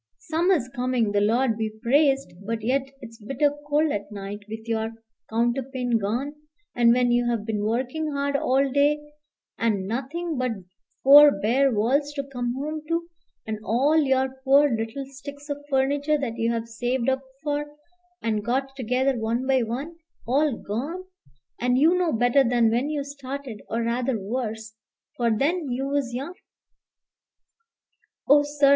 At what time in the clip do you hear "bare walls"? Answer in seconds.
11.39-12.13